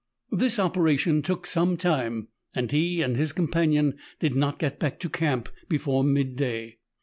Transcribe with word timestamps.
This 0.31 0.57
operation 0.57 1.21
took 1.21 1.45
some 1.45 1.77
time, 1.77 2.29
and 2.55 2.71
he 2.71 3.03
and 3.03 3.15
his 3.15 3.31
companion 3.33 3.99
did 4.17 4.33
not 4.35 4.57
get 4.57 4.79
back 4.79 4.99
to 5.01 5.09
camp 5.09 5.47
before 5.69 6.03
midday. 6.03 6.79